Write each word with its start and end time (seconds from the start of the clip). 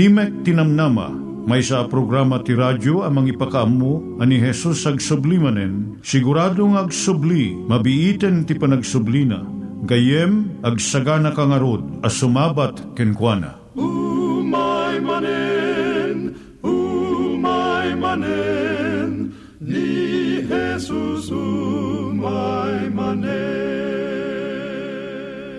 Timek 0.00 0.48
Tinamnama, 0.48 1.12
may 1.44 1.60
sa 1.60 1.84
programa 1.84 2.40
ti 2.40 2.56
radyo 2.56 3.04
amang 3.04 3.28
ipakaamu 3.28 4.16
ani 4.16 4.40
Jesus 4.40 4.88
ag 4.88 4.96
sublimanen, 4.96 6.00
siguradong 6.00 6.80
ag 6.80 6.88
subli, 6.88 7.52
mabiiten 7.52 8.48
ti 8.48 8.56
panagsublina, 8.56 9.44
gayem 9.84 10.56
ag 10.64 10.80
sagana 10.80 11.36
kangarod 11.36 11.84
as 12.00 12.16
sumabat 12.16 12.80
kenkwana. 12.96 13.60
umay 13.76 14.09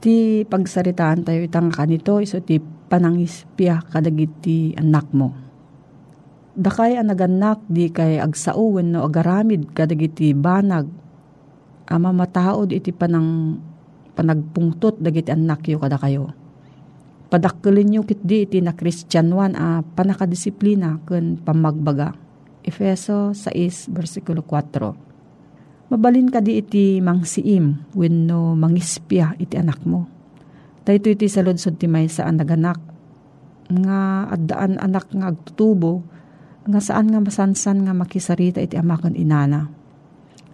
Ti 0.00 0.48
pagsaritaan 0.48 1.28
tayo 1.28 1.44
itang 1.44 1.68
kanito, 1.68 2.24
iso 2.24 2.40
ti 2.40 2.56
panangispya 2.56 3.84
kadagiti 3.84 4.72
anak 4.72 5.12
mo. 5.12 5.36
Dakay 6.56 6.96
ang 6.96 7.12
naganak 7.12 7.60
di 7.68 7.92
kay 7.92 8.16
agsauwen 8.16 8.96
no 8.96 9.04
agaramid 9.04 9.76
kadagiti 9.76 10.32
banag. 10.32 10.88
Ama 11.92 12.16
mataod 12.16 12.72
iti 12.72 12.96
panang 12.96 13.60
panagpungtot 14.16 14.96
dagiti 15.04 15.36
anak 15.36 15.68
yo 15.68 15.76
kada 15.76 16.00
kayo. 16.00 16.32
Padakkelin 17.28 17.92
nyo 17.92 18.00
kit 18.08 18.24
di 18.24 18.48
iti 18.48 18.58
na 18.64 18.72
Kristyanwan 18.72 19.52
a 19.52 19.84
panakadisiplina 19.84 20.96
ken 21.04 21.36
pamagbaga. 21.36 22.16
Efeso 22.64 23.36
6 23.36 23.92
versikulo 23.92 24.40
4. 24.48 25.09
Mabalin 25.90 26.30
ka 26.30 26.38
di 26.38 26.62
iti 26.62 27.02
mangsiim 27.02 27.94
wenno 27.98 28.54
mangispya 28.54 29.34
iti 29.42 29.58
anak 29.58 29.82
mo. 29.82 30.06
Dahito 30.86 31.10
iti 31.10 31.26
saludsod 31.26 31.82
ti 31.82 31.90
may 31.90 32.06
saan 32.06 32.38
naganak. 32.38 32.78
Nga 33.70 34.30
addaan 34.30 34.78
anak 34.78 35.10
nga 35.10 35.34
agtutubo 35.34 36.06
nga 36.62 36.78
saan 36.78 37.10
nga 37.10 37.18
masansan 37.18 37.82
nga 37.82 37.92
makisarita 37.94 38.62
iti 38.62 38.78
amakan 38.78 39.18
inana. 39.18 39.66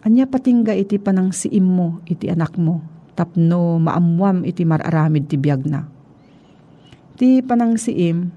Anya 0.09 0.25
patingga 0.25 0.73
iti 0.73 0.97
panang 0.97 1.37
siim 1.37 1.69
mo 1.69 2.01
iti 2.09 2.33
anak 2.33 2.57
mo 2.57 2.97
tapno 3.17 3.81
maamwam 3.81 4.45
iti 4.45 4.63
mararamid 4.69 5.27
ti 5.27 5.41
biyag 5.41 5.63
na. 5.67 5.89
Iti 7.17 7.41
panang 7.41 7.81
siim, 7.81 8.29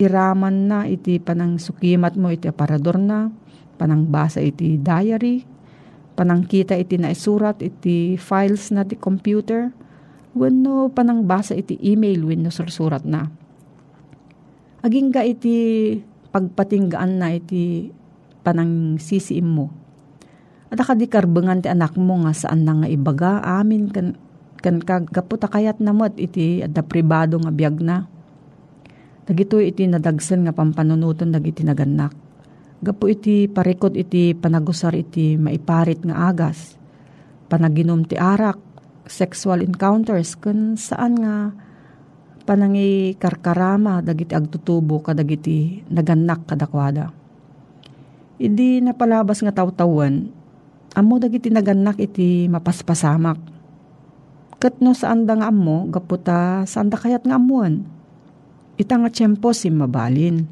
iraman 0.00 0.56
na 0.64 0.78
iti 0.88 1.20
panang 1.20 1.60
sukimat 1.60 2.16
mo 2.16 2.32
iti 2.32 2.48
aparador 2.48 2.96
na, 2.96 3.28
panang 3.76 4.08
basa 4.08 4.40
iti 4.40 4.80
diary, 4.80 5.44
panang 6.16 6.48
kita 6.48 6.72
iti 6.80 6.96
naisurat 6.96 7.60
iti 7.60 8.16
files 8.16 8.72
na 8.72 8.88
ti 8.88 8.96
computer, 8.96 9.68
wenno 10.32 10.88
panang 10.88 11.28
basa 11.28 11.52
iti 11.52 11.76
email 11.84 12.24
wenno 12.24 12.48
sursurat 12.48 13.04
na. 13.04 13.28
Aging 14.80 15.12
ga 15.12 15.22
iti 15.22 15.56
pagpatinggaan 16.32 17.20
na 17.20 17.36
iti 17.36 17.92
panang 18.40 18.96
sisiim 18.96 19.44
mo. 19.44 19.68
At 20.72 20.80
akadikarbengan 20.82 21.62
ti 21.62 21.68
anak 21.70 21.94
mo 21.94 22.26
nga 22.26 22.32
saan 22.34 22.66
na 22.66 22.74
nga 22.80 22.88
ibaga, 22.90 23.38
amin 23.44 23.92
kan, 23.92 24.18
kan 24.64 24.82
kagaputa 24.82 25.46
kayat 25.46 25.78
namot 25.78 26.16
iti 26.18 26.64
adda 26.64 26.82
pribado 26.82 27.38
nga 27.38 27.52
biyag 27.54 27.78
na. 27.84 28.08
Dagito 29.26 29.58
iti 29.58 29.86
nadagsan 29.86 30.46
nga 30.46 30.54
pampanunutan 30.54 31.34
dagiti 31.34 31.66
naganak. 31.66 32.25
Gapo 32.76 33.08
iti 33.08 33.48
parikot 33.48 33.96
iti 33.96 34.36
panagusar 34.36 34.92
iti 34.92 35.40
maiparit 35.40 36.04
nga 36.04 36.28
agas. 36.28 36.76
Panaginom 37.48 38.04
ti 38.04 38.20
arak, 38.20 38.60
sexual 39.08 39.64
encounters, 39.64 40.36
kun 40.36 40.76
saan 40.76 41.16
nga 41.22 41.54
panangi 42.46 43.16
karkarama 43.16 44.04
dagiti 44.04 44.36
agtutubo 44.36 45.00
kadagiti 45.00 45.82
naganak 45.88 46.44
kadakwada. 46.44 47.10
Idi 48.36 48.84
napalabas 48.84 49.40
nga 49.40 49.56
tawtawan, 49.56 50.28
amo 50.92 51.14
dagiti 51.16 51.48
naganak 51.48 51.96
iti 51.96 52.44
mapaspasamak. 52.52 53.38
Kat 54.60 54.80
no 54.84 54.92
saan 54.92 55.24
da 55.24 55.36
nga 55.36 55.48
amo, 55.48 55.88
gaputa 55.88 56.64
saan 56.68 56.92
da 56.92 57.00
kayat 57.00 57.24
nga 57.24 57.40
amuan. 57.40 57.88
Ita 58.76 59.00
nga 59.00 59.08
tiyempo 59.08 59.56
si 59.56 59.72
mabalin. 59.72 60.44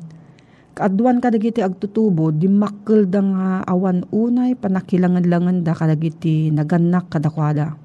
Kaadwan 0.75 1.23
kadagiti 1.23 1.63
agtutubo, 1.63 2.35
di 2.35 2.51
makkel 2.51 3.07
da 3.07 3.23
nga 3.23 3.63
awan 3.63 4.03
unay 4.11 4.59
panakilangan-langan 4.59 5.63
da 5.63 5.71
kadagiti 5.71 6.51
naganak 6.51 7.07
kadakwada. 7.15 7.79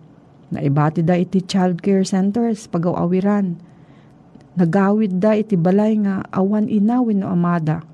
Naibati 0.50 1.06
da 1.06 1.14
iti 1.14 1.46
child 1.46 1.86
care 1.86 2.02
centers 2.02 2.66
pagawawiran. 2.66 3.54
Nagawid 4.58 5.22
da 5.22 5.38
iti 5.38 5.54
balay 5.54 6.02
nga 6.02 6.26
awan 6.34 6.66
inawin 6.66 7.22
no 7.22 7.30
amada. 7.30 7.86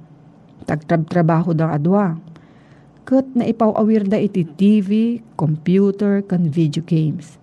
Tagtrab-trabaho 0.63 1.51
da 1.51 1.75
adwa. 1.75 2.15
Kat 3.03 3.27
na 3.35 3.43
ipawawir 3.43 4.07
da 4.07 4.15
iti 4.15 4.47
TV, 4.47 5.19
computer, 5.35 6.23
kan 6.23 6.47
video 6.47 6.79
games. 6.87 7.35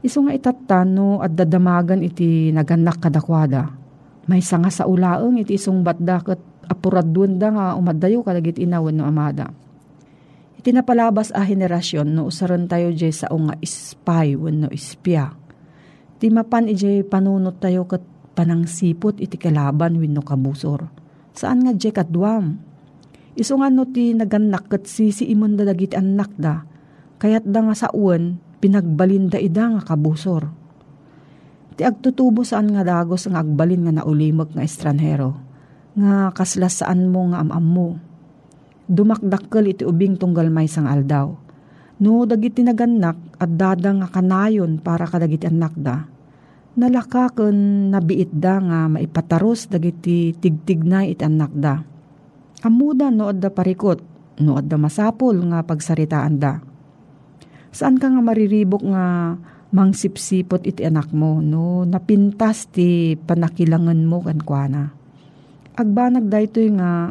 Iso 0.00 0.24
nga 0.24 0.32
itatano 0.32 1.20
at 1.20 1.36
dadamagan 1.36 2.00
iti 2.00 2.48
naganak 2.48 2.96
kadakwada. 2.96 3.76
May 4.24 4.40
sanga 4.40 4.72
sa 4.72 4.88
ulaeng 4.88 5.36
iti 5.36 5.60
isong 5.60 5.84
batda 5.84 6.24
kat 6.24 6.40
apuradun 6.66 7.36
da 7.36 7.52
nga 7.52 7.66
umadayo 7.76 8.24
kadagit 8.24 8.56
inawan 8.56 8.96
no 8.96 9.04
amada. 9.04 9.52
Iti 10.58 10.72
napalabas 10.72 11.28
a 11.36 11.44
henerasyon 11.44 12.08
no 12.08 12.24
usaran 12.24 12.64
tayo 12.64 12.88
jay 12.96 13.12
sa 13.12 13.28
nga 13.28 13.54
spy 13.60 14.32
wenno 14.32 14.72
ispya. 14.72 15.36
Ti 16.16 16.32
mapan 16.32 16.72
ijay 16.72 17.04
panunot 17.04 17.60
tayo 17.60 17.84
kat 17.84 18.00
panangsipot 18.32 19.20
iti 19.20 19.36
kalaban 19.36 20.00
wenno 20.00 20.24
kabusor. 20.24 20.88
Saan 21.36 21.68
nga 21.68 21.76
jay 21.76 21.92
kadwam? 21.92 22.56
Iso 23.36 23.60
nga 23.60 23.68
no 23.68 23.84
ti 23.84 24.16
naganak 24.16 24.72
kat 24.72 24.88
sisi 24.88 25.28
imon 25.28 25.60
da 25.60 25.68
dagiti 25.68 26.00
anak 26.00 26.32
da. 26.40 26.64
Kayat 27.20 27.44
da 27.44 27.60
nga 27.60 27.76
sa 27.76 27.92
uwan, 27.92 28.40
pinagbalinda 28.64 29.36
ida 29.36 29.68
nga 29.68 29.84
kabusor. 29.84 30.48
Ti 31.76 31.84
agtutubo 31.84 32.40
saan 32.40 32.72
nga 32.72 32.88
dagos 32.88 33.28
nga 33.28 33.44
agbalin 33.44 33.84
nga 33.84 34.00
naulimog 34.00 34.56
nga 34.56 34.64
estranhero. 34.64 35.43
Nga 35.94 36.34
kaslas 36.34 36.82
saan 36.82 37.06
mo 37.06 37.30
nga 37.30 37.38
amam 37.38 37.62
mo. 37.62 37.88
Dumakdakkel 38.90 39.70
iti 39.70 39.86
ubing 39.86 40.18
tunggal 40.18 40.50
may 40.50 40.66
sang 40.66 40.90
aldaw. 40.90 41.30
No 42.02 42.26
dagiti 42.26 42.66
naganak 42.66 43.14
at 43.38 43.54
dada 43.54 43.94
nga 43.94 44.10
kanayon 44.10 44.82
para 44.82 45.06
kadagiti 45.06 45.46
anak 45.46 45.74
da. 45.78 46.02
Nalaka 46.74 47.30
ken 47.30 47.88
nabiit 47.94 48.34
da 48.34 48.58
nga 48.58 48.90
maipataros 48.90 49.70
dagiti 49.70 50.34
tigtignay 50.34 51.14
it 51.14 51.22
anak 51.22 51.54
da. 51.54 51.86
Amuda 52.66 53.14
no 53.14 53.30
adda 53.30 53.54
parikot, 53.54 54.02
no 54.42 54.58
adda 54.58 54.74
masapol 54.74 55.38
nga 55.46 55.62
pagsaritaan 55.62 56.34
da. 56.42 56.58
Saan 57.70 58.02
ka 58.02 58.10
nga 58.10 58.18
mariribok 58.18 58.82
nga 58.82 59.38
mangsipsipot 59.70 60.66
iti 60.66 60.82
anak 60.82 61.14
mo 61.14 61.38
no 61.38 61.86
napintas 61.86 62.66
ti 62.74 63.14
panakilangan 63.14 64.02
mo 64.02 64.18
kan 64.26 64.42
kuana. 64.42 65.03
Agbanag 65.74 66.30
daytoy 66.30 66.70
nga 66.78 67.10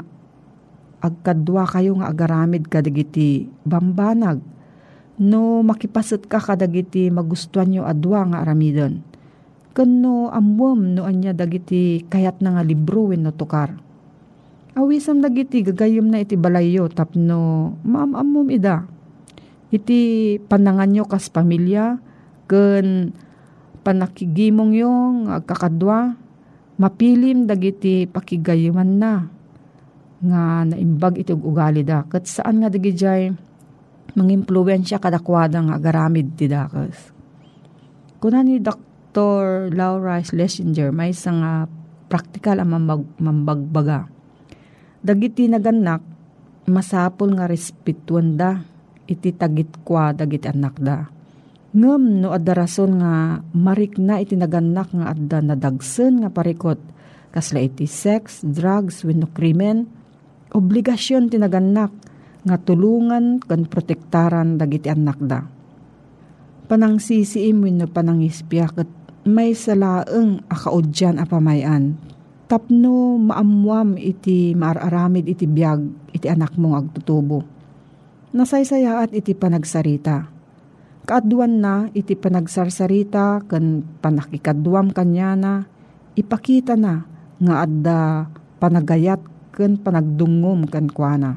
agkadwa 1.03 1.67
kayo 1.67 1.99
nga 1.99 2.07
agaramid 2.07 2.71
kadagiti 2.71 3.51
bambanag 3.67 4.39
no 5.19 5.59
makipasat 5.67 6.31
ka 6.31 6.39
kadagiti 6.39 7.11
magustuhan 7.11 7.67
nyo 7.67 7.83
adwa 7.83 8.23
nga 8.31 8.39
aramidon. 8.39 9.03
Kano 9.75 10.31
amwam 10.31 10.95
no 10.95 11.03
anya 11.03 11.35
dagiti 11.35 12.07
kayat 12.07 12.39
na 12.39 12.55
nga 12.55 12.63
libro 12.63 13.11
no 13.11 13.35
tukar. 13.35 13.75
Awisam 14.79 15.19
dagiti 15.19 15.59
gagayom 15.59 16.07
na 16.07 16.23
iti 16.23 16.39
balayo 16.39 16.87
tapno 16.87 17.75
maamamom 17.83 18.47
ida. 18.47 18.87
Iti 19.75 20.39
panangan 20.39 20.87
nyo 20.87 21.03
kas 21.03 21.27
pamilya 21.27 21.99
ken 22.47 23.11
panakigimong 23.83 24.71
yung 24.71 25.27
agkakadwa 25.27 26.15
mapilim 26.83 27.47
dagiti 27.47 28.03
pakigayuman 28.03 28.91
na 28.99 29.23
nga 30.19 30.67
naimbag 30.67 31.23
iti 31.23 31.31
ugali 31.31 31.87
da. 31.87 32.03
Kat 32.03 32.27
saan 32.27 32.59
nga 32.59 32.67
dagi 32.67 32.91
jay 32.91 33.31
mangimpluwensya 34.19 34.99
kadakwada 34.99 35.63
nga 35.63 35.79
agaramid 35.79 36.35
ti 36.35 36.51
dakas. 36.51 37.15
Kuna 38.19 38.43
ni 38.43 38.59
Dr. 38.59 39.71
Laura 39.71 40.19
Schlesinger 40.19 40.91
may 40.91 41.15
isang 41.15 41.39
nga 41.39 41.71
practical 42.11 42.59
ang 42.59 42.75
mambag, 42.75 43.03
mambagbaga. 43.19 44.11
Dagiti 45.03 45.47
naganak, 45.47 46.03
masapol 46.67 47.35
nga 47.35 47.47
respetuan 47.47 48.39
da, 48.39 48.63
iti 49.07 49.35
tagit 49.35 49.83
kwa 49.83 50.15
dagiti 50.15 50.47
anak 50.47 50.75
da. 50.79 51.12
Ngem 51.73 52.21
no 52.21 52.37
adda 52.37 52.53
rason 52.53 53.01
nga 53.01 53.41
marik 53.49 53.97
na 53.97 54.21
iti 54.21 54.37
naganak 54.37 54.93
nga 54.93 55.09
adda 55.09 55.41
nadagsen 55.41 56.21
nga 56.21 56.29
parikot 56.29 56.77
kasla 57.33 57.65
iti 57.65 57.89
sex, 57.89 58.45
drugs, 58.45 59.01
wenno 59.01 59.25
krimen, 59.33 59.89
obligasyon 60.53 61.33
tinaganak 61.33 61.89
nga 62.45 62.61
tulungan 62.61 63.41
kan 63.41 63.65
protektaran 63.65 64.61
dagiti 64.61 64.85
anak 64.85 65.17
da. 65.17 65.49
Panang 66.69 67.01
sisiim 67.01 67.65
wenno 67.65 67.89
panang 67.89 68.21
ispya 68.21 68.69
ket 68.69 68.93
may 69.25 69.57
salaeng 69.57 70.45
akaudyan 70.53 71.17
a 71.17 71.25
pamayan. 71.25 71.97
Tapno 72.45 73.17
maamwam 73.17 73.97
iti 73.97 74.53
maararamid 74.53 75.25
iti 75.25 75.49
biyag 75.49 76.13
iti 76.13 76.29
anak 76.29 76.53
mong 76.53 76.85
agtutubo. 76.85 77.41
Nasaysayaat 78.29 79.09
iti 79.09 79.33
panagsarita 79.33 80.42
Kaaduan 81.03 81.59
na 81.59 81.91
iti 81.91 82.15
panagsarsarita 82.15 83.43
ken 83.51 83.83
panakikadwam 83.99 84.95
kanya 84.95 85.35
na 85.35 85.53
ipakita 86.15 86.79
na 86.79 87.03
nga 87.43 87.55
adda 87.67 88.31
panagayat 88.63 89.19
ken 89.51 89.75
panagdungom 89.75 90.63
ken 90.71 90.87
kuana. 90.87 91.35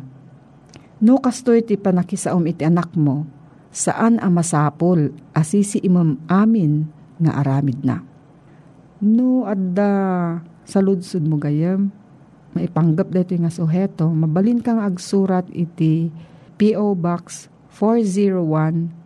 No 1.02 1.18
kasto 1.18 1.50
iti 1.50 1.74
panakisaom 1.74 2.46
iti 2.46 2.62
anak 2.62 2.94
mo, 2.94 3.26
saan 3.74 4.22
ang 4.22 4.38
masapol 4.38 5.10
asisi 5.34 5.82
imam 5.82 6.14
amin 6.30 6.86
nga 7.18 7.42
aramid 7.42 7.82
na. 7.82 8.06
No 9.02 9.50
adda 9.50 9.90
saludsud 10.62 11.26
mo 11.26 11.42
gayam, 11.42 11.90
maipanggap 12.54 13.10
dito 13.10 13.34
nga 13.34 13.50
suheto, 13.50 14.14
mabalin 14.14 14.62
kang 14.62 14.78
agsurat 14.78 15.44
iti 15.50 16.14
P.O. 16.54 16.94
Box 16.96 17.50
401 17.74 19.05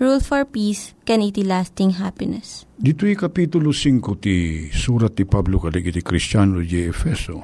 Rule 0.00 0.24
for 0.24 0.48
Peace, 0.48 0.96
can 1.04 1.20
iti 1.20 1.44
lasting 1.44 2.00
happiness. 2.00 2.64
Dito'y 2.80 3.12
Kapitulo 3.20 3.68
5 3.68 4.16
ti 4.16 4.64
surat 4.72 5.12
ti 5.12 5.28
Pablo 5.28 5.60
kadagiti 5.60 6.00
Kristiyano 6.00 6.64
di 6.64 6.88
Efeso. 6.88 7.36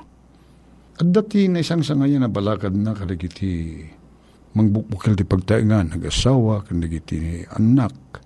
At 0.97 1.05
dati 1.05 1.53
na 1.53 1.61
isang 1.61 1.85
sangayan 1.85 2.25
na 2.25 2.33
balakad 2.33 2.73
na 2.73 2.97
kadagiti 2.97 3.85
mangbukbukal 4.57 5.13
ti 5.13 5.29
pagtaingan, 5.29 6.01
nag-asawa, 6.01 6.65
kadagiti 6.65 7.45
anak, 7.45 8.25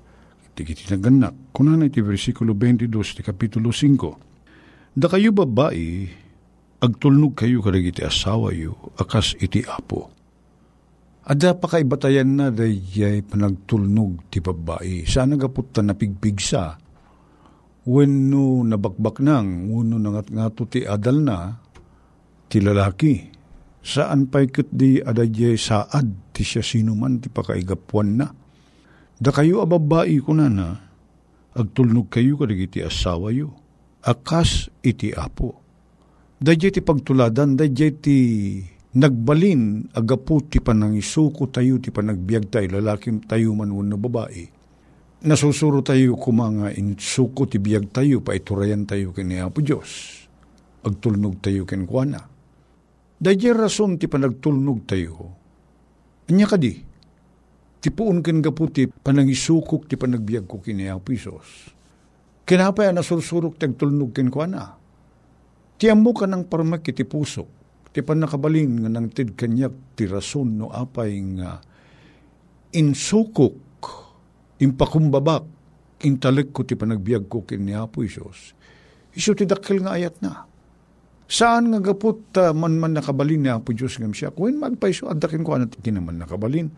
kadagiti 0.54 0.86
naganak. 0.94 1.34
Kunan 1.50 1.82
iti 1.82 1.98
versikulo 1.98 2.54
22 2.54 2.86
ti 3.18 3.26
Kapitulo 3.26 3.74
5. 3.74 4.94
Da 4.94 5.10
kayo 5.10 5.34
babae, 5.34 6.06
agtulnog 6.78 7.34
kayo 7.34 7.66
kadagiti 7.66 8.06
asawa 8.06 8.54
yu, 8.54 8.78
akas 8.94 9.34
iti 9.42 9.66
apo 9.66 10.19
Ada 11.20 11.52
pa 11.52 11.68
kay 11.68 11.84
batayan 11.84 12.32
na 12.32 12.48
dayay 12.48 13.20
panagtulnog 13.20 14.32
ti 14.32 14.40
babae. 14.40 15.04
Sana 15.04 15.36
gapot 15.36 15.68
ta 15.68 15.84
napigpigsa. 15.84 16.80
Wenno 17.84 18.64
nabakbak 18.64 19.20
nang, 19.20 19.68
uno 19.68 20.00
nangat 20.00 20.32
nga 20.32 20.48
ti 20.68 20.84
adal 20.84 21.20
na, 21.20 21.60
ti 22.48 22.60
lalaki. 22.64 23.14
Saan 23.80 24.28
pa 24.28 24.44
ikot 24.44 24.68
di 24.72 25.00
adayay 25.00 25.56
saad 25.56 26.32
ti 26.36 26.44
siya 26.44 26.60
sinuman 26.60 27.20
ti 27.20 27.32
pakaigapuan 27.32 28.08
na. 28.16 28.28
Da 29.20 29.32
kayo 29.32 29.60
a 29.60 29.68
babae 29.68 30.16
ko 30.24 30.32
na 30.32 30.48
na, 30.48 30.68
agtulnog 31.52 32.08
kayo 32.08 32.40
kadagiti 32.40 32.80
asawa 32.80 33.32
yo. 33.32 33.52
Akas 34.00 34.72
iti 34.80 35.12
apo. 35.12 35.60
Dayay 36.40 36.72
ti 36.72 36.80
pagtuladan, 36.80 37.56
dayay 37.60 37.92
ti 38.00 38.16
nagbalin 38.90 39.86
agapu 39.94 40.42
ti 40.50 40.58
panangisuko 40.58 41.46
tayo 41.46 41.78
ti 41.78 41.94
panagbiag 41.94 42.50
tayo 42.50 42.74
lalaking 42.74 43.22
tayo 43.22 43.54
man 43.54 43.70
na 43.70 43.94
babae. 43.94 44.50
Nasusuro 45.20 45.84
tayo 45.84 46.16
kumanga 46.16 46.72
insuko 46.72 47.44
ti 47.46 47.60
biag 47.60 47.92
tayo 47.92 48.24
pa 48.24 48.34
iturayan 48.34 48.88
tayo 48.88 49.12
kini 49.12 49.38
Apo 49.38 49.60
Diyos. 49.60 50.24
Agtulnog 50.80 51.44
tayo 51.44 51.68
ken 51.68 51.84
kuana. 51.84 52.24
Dahil 53.20 53.52
rason 53.52 54.00
ti 54.00 54.08
panagtulnog 54.08 54.88
tayo. 54.88 55.36
Anya 56.32 56.48
kadi, 56.48 56.72
ti 57.84 57.88
puon 57.92 58.24
ken 58.24 58.40
gapu 58.40 58.72
ti 58.72 58.88
panangisukok 58.88 59.92
ti 59.92 60.00
panagbiag 60.00 60.48
ko 60.48 60.56
kini 60.64 60.88
Apo 60.88 61.12
Diyos. 61.12 61.76
Kinapay 62.48 62.90
nasursurok 62.96 63.60
ti 63.60 63.68
agtulnog 63.68 64.16
ken 64.16 64.32
kuana. 64.32 64.72
Ti 65.76 65.92
amo 65.92 66.10
ka 66.16 66.24
ng 66.24 66.48
parmak 66.48 66.88
iti 66.88 67.04
pusok 67.04 67.59
Ti 67.90 68.06
panakabalin 68.06 68.86
nga 68.86 68.90
nang 68.90 69.10
tid 69.10 69.34
kanyak 69.34 69.98
ti 69.98 70.06
rason 70.06 70.54
no 70.54 70.70
apay 70.70 71.18
nga 71.38 71.58
insukok, 72.70 73.82
impakumbabak, 74.62 75.44
intalik 76.06 76.54
ko 76.54 76.62
ti 76.62 76.78
panagbiag 76.78 77.26
ko 77.26 77.42
kin 77.42 77.66
ni 77.66 77.74
Apo 77.74 78.06
Isos. 78.06 78.54
Iso 79.10 79.34
ti 79.34 79.42
dakkel 79.42 79.82
nga 79.82 79.98
ayat 79.98 80.22
na. 80.22 80.46
Saan 81.30 81.70
nga 81.70 81.82
gapot 81.82 82.30
uh, 82.38 82.54
man 82.54 82.78
man 82.78 82.94
nakabalin 82.94 83.42
ni 83.42 83.50
Apo 83.50 83.74
Diyos 83.74 83.98
ngam 83.98 84.14
siya? 84.14 84.30
Kung 84.30 84.58
magpaiso, 84.58 85.10
adakin 85.10 85.42
ko 85.42 85.58
anat 85.58 85.74
kinaman 85.82 86.18
nakabalin. 86.18 86.70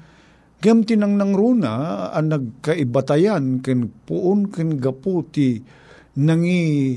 Gam 0.62 0.86
tinang 0.86 1.18
nang 1.18 1.34
runa 1.34 2.08
ang 2.14 2.30
nagkaibatayan 2.30 3.60
ken 3.60 3.90
puon 4.06 4.46
ken 4.46 4.78
gapu 4.78 5.26
ti 5.26 5.58
nangi 6.22 6.94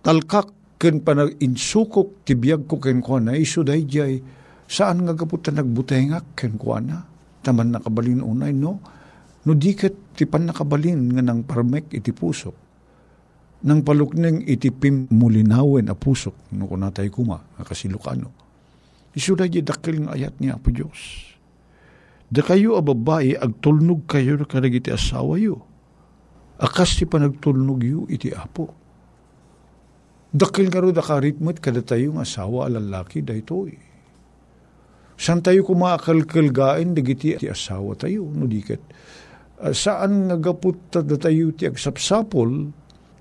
talkak 0.00 0.61
ken 0.82 0.98
panag 0.98 1.38
insukok 1.38 2.26
ti 2.26 2.34
biyag 2.34 2.66
ko 2.66 2.82
ken 2.82 2.98
kuana 2.98 3.38
iso 3.38 3.62
dayjay 3.62 4.18
saan 4.66 5.06
nga 5.06 5.14
gapu 5.14 5.38
ta 5.38 5.54
nagbutengak 5.54 6.34
ken 6.34 6.58
kuana 6.58 7.06
taman 7.38 7.70
nakabalin 7.70 8.18
unay 8.18 8.50
no? 8.50 8.82
No 9.46 9.54
diket 9.54 10.18
ti 10.18 10.26
pan 10.26 10.50
nakabalin 10.50 11.14
nga 11.14 11.22
nang 11.22 11.46
parmek 11.46 11.94
iti 11.94 12.10
pusok. 12.10 12.54
Nang 13.62 13.86
palukneng 13.86 14.42
iti 14.42 14.74
pimulinawen 14.74 15.86
a 15.86 15.94
pusok 15.94 16.50
no 16.58 16.66
kunatay 16.66 17.06
kuma 17.14 17.38
kasilukano 17.62 18.42
iso 19.14 19.38
dayjay 19.38 19.62
dakil 19.62 20.02
nga 20.02 20.18
ayat 20.18 20.34
ni 20.42 20.50
Apo 20.50 20.74
Dios 20.74 21.30
Da 22.32 22.40
kayo 22.40 22.80
a 22.80 22.82
babae, 22.82 23.36
agtulnog 23.36 24.08
kayo 24.08 24.40
na 24.40 24.48
kanag 24.48 24.72
iti 24.72 24.88
asawa 24.88 25.36
yo. 25.36 25.68
Akas 26.56 26.96
ti 26.96 27.04
panagtulnog 27.04 27.84
yo 27.84 28.08
iti 28.08 28.32
apo. 28.32 28.72
Dakil 30.32 30.72
nga 30.72 30.80
ro 30.80 30.88
da 30.96 31.04
karitmat 31.04 31.60
kada 31.60 31.84
tayo 31.84 32.16
nga 32.16 32.24
asawa 32.24 32.66
a 32.66 32.72
lalaki 32.72 33.20
da 33.20 33.36
ito 33.36 33.68
eh. 33.68 33.76
San 35.20 35.44
tayo 35.44 35.62
kumakalkalgain 35.62 36.96
dagiti 36.96 37.36
ti 37.36 37.46
asawa 37.46 37.92
tayo, 37.94 38.26
no 38.32 38.48
diket. 38.48 38.80
Uh, 39.60 39.76
saan 39.76 40.32
nga 40.32 40.40
gaput 40.40 40.88
da 40.88 41.04
tayo 41.20 41.52
ti 41.52 41.68
agsapsapol, 41.68 42.72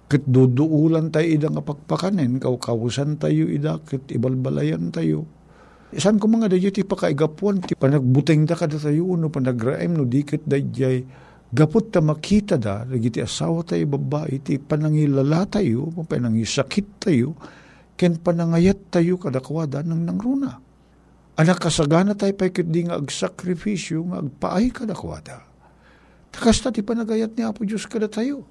ket 0.08 0.24
duduulan 0.24 1.12
tayo 1.12 1.28
ida 1.28 1.52
nga 1.52 1.62
pakpakanen, 1.62 2.40
kawkawusan 2.40 3.20
tayo 3.20 3.46
ida, 3.52 3.78
ket 3.84 4.08
ibalbalayan 4.10 4.90
tayo 4.90 5.28
Isan 5.92 6.24
ko 6.24 6.32
mga 6.32 6.48
dayay 6.48 6.72
ti 6.72 6.88
pakaigapuan, 6.88 7.68
ti 7.68 7.76
panagbuteng 7.76 8.48
da 8.48 8.56
kada 8.56 8.80
tayo, 8.80 9.12
no 9.20 9.28
panagraem, 9.28 9.92
no 9.92 10.08
dikit 10.08 10.48
dayay, 10.48 11.04
gapot 11.52 11.92
ta 11.92 12.00
makita 12.00 12.56
da, 12.56 12.88
lagi 12.88 13.12
ti 13.12 13.20
asawa 13.20 13.68
tayo 13.68 13.84
babae, 13.92 14.40
ti 14.40 14.56
panangilala 14.56 15.44
tayo, 15.52 15.92
panangisakit 15.92 16.88
tayo, 17.04 17.36
ken 18.00 18.18
panangayat 18.18 18.88
tayo 18.88 19.20
kadakwada 19.20 19.84
ng 19.84 20.02
nangruna. 20.08 20.52
Anak 21.36 21.60
kasagana 21.60 22.16
tayo 22.16 22.32
pa 22.36 22.48
di 22.48 22.82
nga 22.88 22.96
agsakripisyo, 22.96 24.00
nga 24.12 24.18
agpaay 24.24 24.68
kadakwada. 24.72 25.44
Takasta 26.32 26.72
ti 26.72 26.80
panagayat 26.80 27.36
ni 27.36 27.44
Apo 27.44 27.68
Diyos 27.68 27.84
kada 27.84 28.08
tayo. 28.08 28.48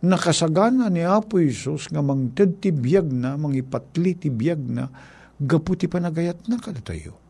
Nakasagana 0.00 0.88
ni 0.88 1.04
Apo 1.04 1.36
Isos 1.36 1.92
nga 1.92 2.00
mangted 2.00 2.64
ti 2.64 2.72
biyag 2.72 3.12
na, 3.12 3.36
mangipatli 3.36 4.16
ti 4.16 4.32
biyag 4.32 4.60
na, 4.64 4.88
gaputi 5.36 5.84
panagayat 5.88 6.48
na 6.48 6.56
kada 6.56 6.80
tayo. 6.80 7.20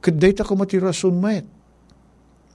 Kaday 0.00 0.32
ta 0.32 0.44
kumati 0.44 0.80
rason 0.80 1.16
mayat. 1.20 1.44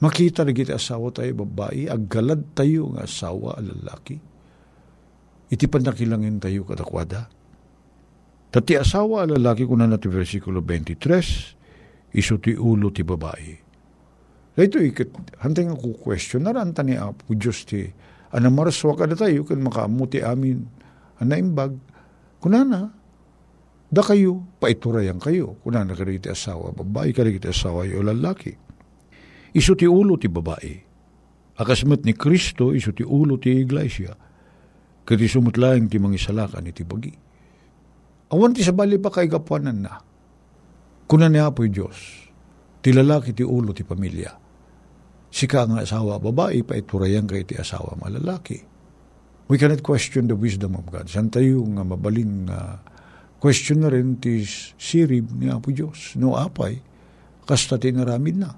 Makita 0.01 0.41
na 0.41 0.49
kita 0.49 0.81
asawa 0.81 1.13
tayo 1.13 1.45
babae, 1.45 1.85
aggalad 1.85 2.57
tayo 2.57 2.89
nga 2.97 3.05
asawa 3.05 3.61
lalaki. 3.61 4.17
Iti 5.53 5.65
panakilangin 5.69 6.41
tayo 6.41 6.65
kadakwada. 6.65 7.29
Tati 8.49 8.73
asawa 8.81 9.29
lalaki 9.29 9.63
kuna 9.69 9.85
na 9.85 10.01
ti 10.01 10.09
versikulo 10.09 10.65
23, 10.65 12.17
iso 12.17 12.35
ti 12.41 12.57
ulo 12.57 12.89
ti 12.89 13.05
babae. 13.05 13.53
Ito 14.57 14.81
ikit, 14.81 15.37
hantay 15.45 15.69
nga 15.69 15.77
question 15.77 16.43
na 16.43 16.51
ranta 16.51 16.81
ni 16.81 16.97
Apo 16.97 17.31
Diyos 17.37 17.63
ti, 17.63 17.85
anang 18.33 18.57
maraswa 18.57 18.97
ka 18.97 19.05
tayo, 19.05 19.45
kan 19.45 19.61
makamuti 19.61 20.19
amin, 20.19 20.65
anaimbag, 21.21 21.77
kunana, 22.41 23.01
Da 23.91 23.99
kayo, 23.99 24.39
paiturayan 24.63 25.19
kayo. 25.19 25.59
Kuna 25.67 25.83
na 25.83 25.91
kayo 25.91 26.15
asawa, 26.31 26.71
babae 26.71 27.11
ka 27.11 27.27
iti 27.27 27.51
asawa, 27.51 27.83
o 27.83 27.99
lalaki. 27.99 28.55
Iso 29.51 29.75
ti 29.75 29.87
ulo 29.87 30.15
ti 30.15 30.31
babae. 30.31 30.73
Akasmat 31.59 32.07
ni 32.07 32.15
Kristo, 32.15 32.71
iso 32.71 32.95
ti 32.95 33.03
ulo 33.03 33.35
ti 33.37 33.51
iglesia. 33.61 34.15
Kati 35.03 35.25
sumutlaing 35.27 35.91
ti 35.91 35.99
mangisalakan 35.99 36.71
iti 36.71 36.83
bagi. 36.87 37.13
Awan 38.31 38.55
ti 38.55 38.63
sabali 38.63 38.95
pa 38.97 39.11
kay 39.11 39.27
gapuanan 39.27 39.77
na. 39.83 39.93
Kuna 41.05 41.27
niya 41.27 41.51
po'y 41.51 41.67
Diyos, 41.67 41.99
ti 42.79 42.95
lalaki 42.95 43.35
ti 43.35 43.43
ulo 43.43 43.75
ti 43.75 43.83
pamilya. 43.83 44.31
Sika 45.27 45.67
nga 45.67 45.83
asawa, 45.83 46.19
babae, 46.23 46.63
paiturayan 46.63 47.27
kay 47.27 47.43
ti 47.43 47.59
asawa, 47.59 47.99
malalaki. 47.99 48.63
We 49.51 49.59
cannot 49.59 49.83
question 49.83 50.31
the 50.31 50.39
wisdom 50.39 50.79
of 50.79 50.87
God. 50.87 51.11
San 51.11 51.27
tayo 51.27 51.67
nga 51.67 51.83
mabaling 51.83 52.47
uh, 52.47 52.79
Question 53.41 53.81
na 53.81 53.89
rin 53.89 54.21
ti 54.21 54.45
sirib 54.77 55.33
ni 55.33 55.49
Apo 55.49 55.73
Diyos. 55.73 56.13
No 56.13 56.37
apay, 56.37 56.77
kasta 57.49 57.81
tinaramid 57.81 58.37
na. 58.37 58.53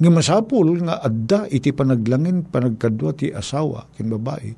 Nga 0.00 0.10
masapul 0.10 0.80
nga 0.80 1.04
adda 1.04 1.44
iti 1.52 1.76
panaglangin 1.76 2.48
panagkadwa 2.48 3.12
ti 3.12 3.28
asawa 3.28 3.92
ken 3.92 4.08
babae 4.08 4.50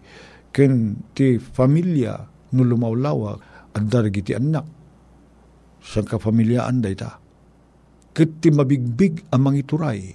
ken 0.55 0.95
ti 1.13 1.43
familia 1.43 2.15
no 2.55 2.63
lumawlawa 2.63 3.33
adda 3.75 4.07
ti 4.07 4.33
anak. 4.33 4.67
Sang 5.83 6.07
kapamilyaan 6.07 6.79
da 6.79 6.89
ita. 6.95 7.11
Ket 8.15 8.39
ti 8.39 8.55
mabigbig 8.55 9.35
ang 9.35 9.51
mangituray, 9.51 10.15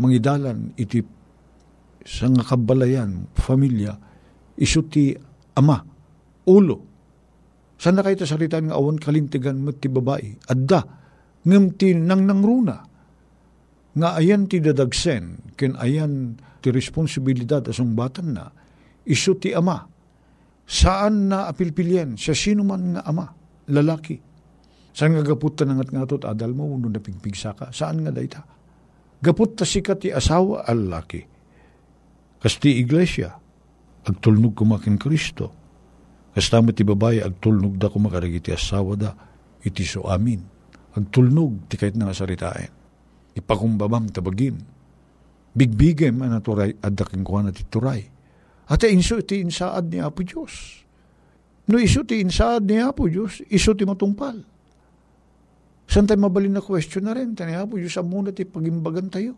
mangidalan 0.00 0.72
iti 0.80 1.04
sa 2.08 2.30
nga 2.32 2.40
kabalayan, 2.40 3.28
familia, 3.36 3.92
iso 4.56 4.86
ti 4.88 5.12
ama, 5.58 5.76
ulo, 6.48 6.88
Saan 7.78 7.94
na 7.94 8.02
kayo 8.02 8.18
salita 8.26 8.58
nga 8.58 8.74
awan 8.74 8.98
kalintigan 8.98 9.62
mo 9.62 9.70
ti 9.70 9.86
babae? 9.86 10.50
Adda, 10.50 10.82
ngem 11.46 11.78
ti 11.78 11.94
nang 11.94 12.26
nangruna. 12.26 12.82
Nga 13.96 14.08
ayan 14.20 14.44
ti 14.50 14.60
dadagsen, 14.60 15.54
ken 15.56 15.78
ayan 15.78 16.36
ti 16.60 16.68
responsibilidad 16.68 17.64
asong 17.64 17.96
batan 17.96 18.36
na, 18.36 18.50
iso 19.08 19.38
ti 19.38 19.54
ama. 19.54 19.88
Saan 20.68 21.32
na 21.32 21.48
apilpilyen? 21.48 22.20
Sa 22.20 22.36
sino 22.36 22.60
man 22.66 22.98
nga 22.98 23.02
ama, 23.08 23.32
lalaki. 23.72 24.20
Saan 24.92 25.16
nga 25.16 25.24
gaput 25.24 25.56
ta 25.56 25.64
nangat 25.64 25.88
nga 25.88 26.04
tot 26.04 26.28
adal 26.28 26.52
mo, 26.52 26.68
uno 26.68 26.92
na 26.92 27.00
pigpigsa 27.00 27.56
ka? 27.56 27.72
Saan 27.72 28.04
nga 28.04 28.12
dayta? 28.12 28.44
Gaput 29.18 29.56
ta 29.56 29.64
sikat 29.64 30.04
ti 30.04 30.08
asawa 30.12 30.68
al 30.68 30.92
laki. 30.92 31.22
Kasti 32.38 32.78
iglesia, 32.78 33.32
agtulnog 34.06 34.54
kumakin 34.54 34.94
Kristo 34.94 35.58
Kastama 36.38 36.70
ti 36.70 36.86
babae, 36.86 37.18
agtulnog 37.18 37.82
da 37.82 37.90
kumakaragiti 37.90 38.54
asawa 38.54 38.94
da, 38.94 39.10
iti 39.66 39.82
so 39.82 40.06
amin. 40.06 40.38
Agtulnog 40.94 41.66
ti 41.66 41.74
kahit 41.74 41.98
nga 41.98 42.14
saritain. 42.14 42.70
Ipakumbabam 43.38 44.10
tabagin. 44.10 44.58
Bigbigem 45.54 46.18
ang 46.22 46.34
naturay, 46.34 46.74
adaking 46.82 47.22
kuha 47.22 47.46
na 47.46 47.54
ti 47.54 47.62
turay. 47.66 48.02
At 48.68 48.84
inso 48.84 49.22
ti 49.24 49.40
insaad 49.40 49.88
ni 49.88 50.02
Apo 50.02 50.20
Diyos. 50.26 50.84
No 51.70 51.80
iso 51.80 52.04
ti 52.04 52.20
insaad 52.20 52.68
ni 52.68 52.82
Apo 52.82 53.08
Diyos, 53.08 53.40
iso 53.48 53.72
ti 53.72 53.86
matungpal. 53.86 54.44
San 55.88 56.04
tayo 56.04 56.20
mabalin 56.20 56.52
na 56.52 56.60
question 56.60 57.08
na 57.08 57.16
rin, 57.16 57.32
tani 57.32 57.56
Apo 57.56 57.80
Diyos, 57.80 57.96
amuna 57.96 58.28
ti 58.28 58.44
pagimbagan 58.44 59.08
tayo. 59.08 59.32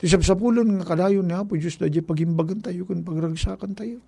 Ti 0.00 0.08
sabsapulon 0.08 0.80
nga 0.80 0.88
kadayon 0.88 1.28
ni 1.28 1.36
Apo 1.36 1.58
Diyos, 1.60 1.76
da 1.76 1.90
pagimbagan 1.90 2.64
tayo, 2.64 2.88
kung 2.88 3.04
pagragsakan 3.04 3.76
tayo. 3.76 4.00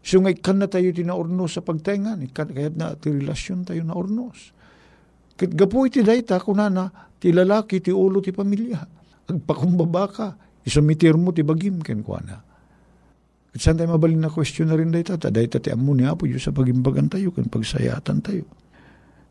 So 0.00 0.16
nga 0.24 0.32
ikan 0.32 0.64
na 0.64 0.66
tayo 0.66 0.88
tinaurnos 0.96 1.60
sa 1.60 1.60
pagtengan, 1.60 2.24
ikan 2.32 2.48
kayat 2.56 2.72
na 2.72 2.96
ti 2.96 3.12
relasyon 3.12 3.68
tayo 3.68 3.84
na 3.84 3.92
urnos. 3.92 4.56
Kit 5.40 5.56
gapo 5.56 5.88
iti 5.88 6.04
dayta 6.04 6.36
kunana 6.36 6.92
ti 7.16 7.32
lalaki 7.32 7.80
ti 7.80 7.88
ulo 7.88 8.20
ti 8.20 8.28
pamilya. 8.28 8.76
Agpakumbaba 9.24 10.04
ka, 10.12 10.36
isumitir 10.68 11.16
mo 11.16 11.32
ti 11.32 11.40
bagim 11.40 11.80
ken 11.80 12.04
kuana. 12.04 12.44
Kit 13.48 13.56
saan 13.56 13.80
tayo 13.80 13.96
mabalin 13.96 14.20
na 14.20 14.28
question 14.28 14.68
na 14.68 14.76
rin 14.76 14.92
dayta, 14.92 15.16
ta 15.16 15.32
dayta 15.32 15.56
ti 15.56 15.72
amu 15.72 15.96
ni 15.96 16.04
Apo 16.04 16.28
sa 16.36 16.52
pagimbagan 16.52 17.08
tayo, 17.08 17.32
kan 17.32 17.48
pagsayatan 17.48 18.20
tayo. 18.20 18.44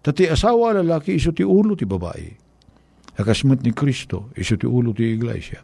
Tati 0.02 0.26
asawa 0.26 0.82
lalaki 0.82 1.14
iso 1.14 1.30
ti 1.30 1.46
ulo 1.46 1.78
ti 1.78 1.86
babae. 1.86 2.34
Akasmat 3.22 3.62
ni 3.62 3.70
Kristo, 3.70 4.34
iso 4.34 4.58
ti 4.58 4.66
ulo 4.66 4.90
ti 4.98 5.14
iglesia. 5.14 5.62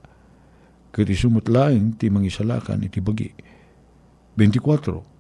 Kit 0.94 1.10
isumot 1.10 1.50
laing 1.50 1.98
ti 1.98 2.14
mangisalakan 2.14 2.86
iti 2.86 3.02
bagi 3.02 3.34
24. 4.38 5.15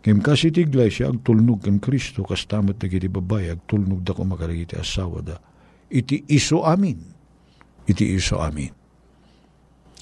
Kim 0.00 0.24
kasi 0.24 0.48
ti 0.48 0.64
iglesia 0.64 1.12
agtulnog 1.12 1.60
kan 1.64 1.76
Kristo 1.76 2.24
kastamat 2.24 2.80
na 2.80 2.86
kiti 2.88 3.08
babay 3.08 3.52
agtulnog 3.52 4.00
da 4.00 4.16
ko 4.16 4.24
makarigiti 4.24 4.76
asawa 4.76 5.20
da. 5.20 5.36
Iti 5.92 6.24
iso 6.32 6.64
amin. 6.64 6.96
Iti 7.84 8.16
iso 8.16 8.40
amin. 8.40 8.72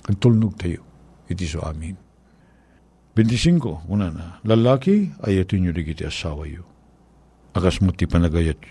Agtulnog 0.07 0.55
tayo. 0.55 0.87
Iti 1.27 1.45
iso 1.45 1.59
amin. 1.67 1.99
25. 3.19 3.91
Una 3.91 4.15
na. 4.15 4.27
Lalaki 4.47 5.11
ayatin 5.27 5.67
nyo 5.67 5.73
digiti 5.75 6.07
asawa 6.07 6.47
yo. 6.47 6.63
Akas 7.59 7.83
mo 7.83 7.91
ti 7.91 8.07
panagayat 8.07 8.63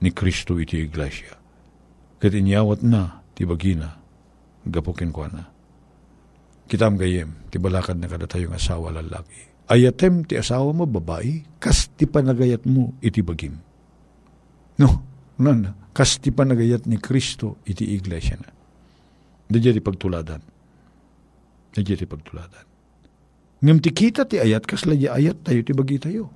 ni 0.00 0.08
Kristo 0.16 0.56
iti 0.56 0.80
iglesia. 0.80 1.36
Kat 2.16 2.32
inyawat 2.32 2.80
na 2.80 3.20
ti 3.36 3.44
bagina. 3.44 4.00
Gapukin 4.64 5.12
ko 5.12 5.24
na 5.28 5.60
Kitam 6.70 6.94
gayem, 6.94 7.34
ti 7.50 7.58
balakad 7.58 7.98
na 7.98 8.06
kada 8.06 8.30
tayong 8.30 8.54
asawa 8.54 8.94
lalaki. 8.94 9.49
Ayatem 9.70 10.26
ti 10.26 10.34
asawa 10.34 10.74
mo 10.74 10.82
babae, 10.82 11.46
kas 11.62 11.86
ti 11.94 12.02
panagayat 12.02 12.66
mo 12.66 12.90
iti 12.98 13.22
bagim. 13.22 13.54
No, 14.82 14.98
non, 15.38 15.70
kas 15.94 16.18
ti 16.18 16.34
panagayat 16.34 16.90
ni 16.90 16.98
Kristo 16.98 17.62
iti 17.62 17.94
iglesia 17.94 18.34
na. 18.34 18.50
Dadya 19.46 19.70
di 19.70 19.78
pagtuladan. 19.78 20.42
Dadya 21.70 21.94
di 21.94 22.06
pagtuladan. 22.06 22.66
Ngam 23.62 23.78
ti 23.78 23.94
kita 23.94 24.26
ti 24.26 24.42
ayat 24.42 24.66
kasla 24.66 24.98
di 24.98 25.06
ayat 25.06 25.46
tayo 25.46 25.62
ti 25.62 25.70
bagi 25.70 26.02
tayo. 26.02 26.26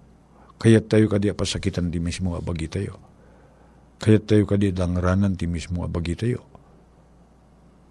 Kayat 0.62 0.86
tayo 0.86 1.10
kadi 1.10 1.34
pasakitan 1.34 1.90
ti 1.90 1.98
mismo 1.98 2.38
abagi 2.38 2.70
tayo. 2.70 3.02
Kayat 3.98 4.30
tayo 4.30 4.46
kadi 4.46 4.70
langranan 4.70 5.34
ti 5.34 5.50
mismo 5.50 5.82
abagi 5.82 6.14
tayo. 6.14 6.46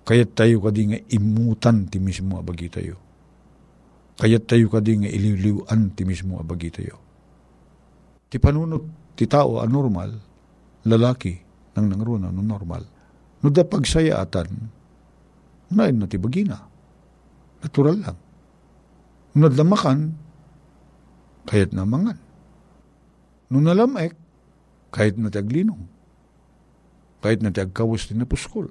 Kayat 0.07 0.39
tayo 0.39 0.63
kadi 0.63 0.81
nga 0.87 0.99
imutan 1.11 1.91
ti 1.91 1.99
mismo 1.99 2.39
abagi 2.39 2.71
tayo. 2.71 2.95
Kayat 4.13 4.45
tayo 4.45 4.69
kadi 4.69 5.03
nga 5.03 5.09
ililiwan 5.09 5.97
ti 5.97 6.05
mismo 6.05 6.37
abagi 6.37 6.69
tayo. 6.69 7.01
Ti 8.29 8.37
panunot 8.37 9.13
ti 9.17 9.25
tao 9.25 9.61
anormal, 9.61 10.13
lalaki, 10.85 11.33
nang 11.73 11.89
nangruna 11.89 12.29
no 12.29 12.41
normal. 12.45 12.85
No 13.41 13.49
da 13.49 13.65
pagsayaatan, 13.65 14.49
nain 15.73 15.95
na 15.97 16.05
ti 16.05 16.21
bagina. 16.21 16.61
Natural 17.65 17.97
lang. 17.97 18.17
No 19.33 19.49
lamakan, 19.49 20.13
kayat 21.49 21.73
na 21.73 21.83
mangan. 21.83 22.17
No 23.49 23.57
nalamek, 23.61 24.13
kahit 24.93 25.17
na 25.17 25.33
ti 25.33 25.41
aglinong. 25.41 25.89
Kahit 27.21 27.41
na 27.41 27.49
ti 27.49 27.61
agkawas 27.61 28.05
ti 28.05 28.13
napuskol. 28.13 28.69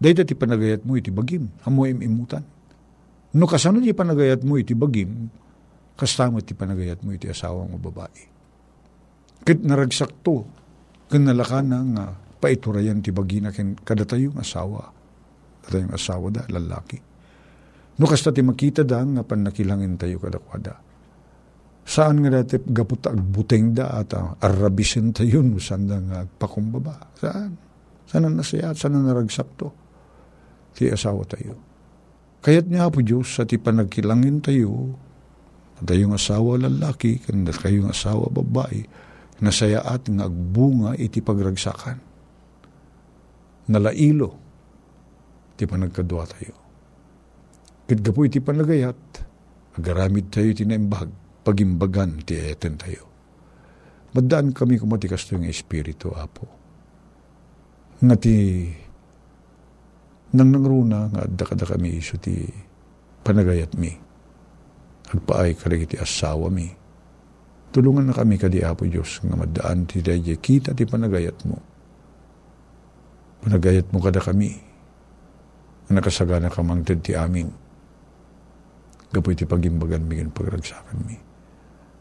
Dahil 0.00 0.24
ti 0.24 0.32
panagayat 0.32 0.86
mo 0.86 0.96
iti 0.96 1.12
bagim, 1.12 1.52
amo 1.68 1.84
imutan. 1.84 2.46
No 3.36 3.44
kasano 3.44 3.84
ti 3.84 3.92
panagayat 3.92 4.40
mo 4.40 4.56
iti 4.56 4.72
bagim, 4.72 5.28
kasama 5.98 6.40
ti 6.40 6.56
panagayat 6.56 7.04
mo 7.04 7.12
iti 7.12 7.28
asawa 7.28 7.68
mo 7.68 7.76
babae. 7.76 8.24
Kit 9.44 9.60
naragsak 9.60 10.24
to, 10.24 10.48
kan 11.12 11.28
nalaka 11.28 11.60
na 11.60 11.78
nga 11.84 12.04
paiturayan 12.38 13.04
ti 13.04 13.12
bagina 13.12 13.52
ken 13.52 13.76
kada 13.76 14.08
tayong 14.08 14.40
asawa. 14.40 14.88
Kada 15.60 15.84
tayong 15.84 15.94
asawa 15.94 16.26
da, 16.32 16.42
lalaki. 16.48 16.98
No 17.98 18.06
kasta 18.06 18.30
ti 18.32 18.40
makita 18.40 18.86
da 18.86 19.02
nga 19.02 19.26
panakilangin 19.26 19.98
tayo 19.98 20.22
kadakwada. 20.22 20.78
Saan 21.88 22.20
nga 22.22 22.30
dati 22.30 22.60
gapot 22.62 23.00
agbuteng 23.08 23.72
da 23.72 23.98
at 23.98 24.12
uh, 24.14 24.36
arabisen 24.44 25.12
tayo 25.12 25.40
no 25.44 25.60
saan 25.60 25.84
da 25.84 25.98
nga 26.00 26.24
pakumbaba. 26.24 27.12
Saan? 27.18 27.52
Saan 28.08 28.24
ang 28.24 28.40
nasaya? 28.40 28.72
Saan 28.72 28.96
ang 28.96 29.04
naragsak 29.08 29.48
to? 29.58 29.68
Ti 30.72 30.94
asawa 30.94 31.26
tayo. 31.28 31.67
Kaya't 32.48 32.64
nga 32.72 32.88
po 32.88 33.04
Diyos 33.04 33.28
sa 33.28 33.44
ti 33.44 33.60
panagkilangin 33.60 34.40
tayo, 34.40 34.96
tayong 35.84 36.16
asawa 36.16 36.56
lalaki, 36.56 37.20
kanda 37.20 37.52
kayong 37.52 37.92
asawa 37.92 38.24
babae, 38.32 38.88
nasaya 39.44 39.84
at 39.84 40.08
nga 40.08 40.32
agbunga 40.32 40.96
iti 40.96 41.20
pagragsakan. 41.20 42.00
Nalailo, 43.68 44.32
ti 45.60 45.68
panagkadwa 45.68 46.24
tayo. 46.24 46.56
Kit 47.84 48.00
po 48.00 48.24
iti 48.24 48.40
panagayat, 48.40 48.96
agaramid 49.76 50.32
tayo 50.32 50.48
tinaimbag, 50.48 51.12
pagimbagan 51.44 52.24
ti 52.24 52.32
eten 52.32 52.80
tayo. 52.80 53.12
Madaan 54.16 54.56
kami 54.56 54.80
kumatikas 54.80 55.28
tayo 55.28 55.44
ng 55.44 55.52
Espiritu, 55.52 56.16
Apo. 56.16 56.48
Nga 58.00 58.16
ti 58.16 58.36
nang 60.28 60.52
nangruna 60.52 61.08
nga 61.08 61.20
adda 61.24 61.44
kada 61.48 61.64
kami 61.64 61.96
iso 61.96 62.20
ti 62.20 62.44
panagayat 63.24 63.72
mi. 63.80 63.92
Agpaay 65.08 65.56
kalig 65.56 65.88
ti 65.88 65.96
asawa 65.96 66.52
mi. 66.52 66.68
Tulungan 67.72 68.08
na 68.08 68.12
kami 68.12 68.36
kadi 68.36 68.60
Apo 68.60 68.84
Diyos 68.84 69.24
nga 69.24 69.36
madaan 69.36 69.88
ti 69.88 70.04
dayje 70.04 70.36
kita 70.36 70.76
ti 70.76 70.84
panagayat 70.84 71.38
mo. 71.48 71.56
Panagayat 73.40 73.88
mo 73.88 74.04
kada 74.04 74.20
kami. 74.20 74.52
Nga 75.88 75.92
nakasagana 75.96 76.52
ka 76.52 76.60
mangted 76.60 77.00
ti 77.00 77.16
amin. 77.16 77.48
Gapoy 79.08 79.32
ti 79.32 79.48
pagimbagan 79.48 80.04
mi 80.04 80.20
gan 80.20 80.28
pagragsakan 80.28 80.98
mi. 81.08 81.16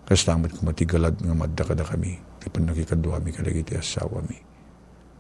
Kastamat 0.04 0.52
ko 0.52 0.68
matigalad 0.68 1.16
nga 1.16 1.32
madda 1.32 1.64
kada 1.64 1.88
kami. 1.88 2.20
Ti 2.44 2.52
panakikadwa 2.52 3.24
mi 3.24 3.32
kadag 3.32 3.56
ti 3.64 3.80
asawa 3.80 4.20
mi. 4.28 4.36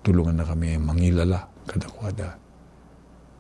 Tulungan 0.03 0.35
na 0.35 0.43
kami 0.43 0.75
mangilala 0.75 1.47
kadakwada 1.63 2.46
itinaga 2.46 2.46